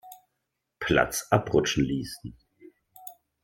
Platz 0.79 1.27
abrutschen 1.29 1.83
ließen. 1.85 2.35